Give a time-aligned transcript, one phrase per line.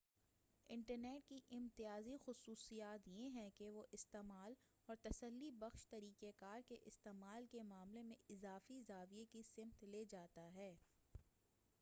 [0.69, 4.53] internet کی امتیازی خصوصیات یہ ہیں کہ وہ استعمال
[4.89, 10.03] اور تسلی بخش طریقہ کار کے استعمال کے معاملے میں اضافی زاویہ کی سمت لے
[10.11, 10.73] جاتا ہے